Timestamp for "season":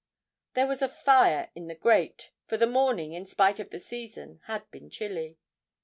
3.79-4.39